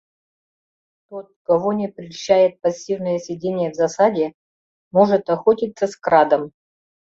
[1.09, 4.33] Тот, кого не прельщает пассивное сидение в засаде,
[4.91, 6.53] может охотиться скрадом.